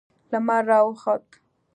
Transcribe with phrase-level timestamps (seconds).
[0.31, 1.27] لمر را وخوت.